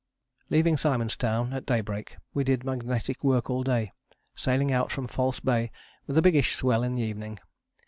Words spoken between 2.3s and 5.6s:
we did magnetic work all day, sailing out from False